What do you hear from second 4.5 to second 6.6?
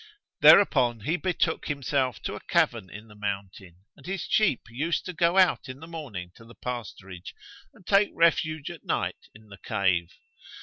used to go out in the morning to the